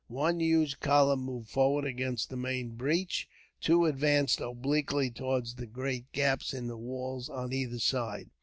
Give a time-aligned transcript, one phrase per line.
[0.07, 3.29] One huge column moved forward against the main breach,
[3.61, 8.31] two advanced obliquely towards the great gaps in the walls on either side.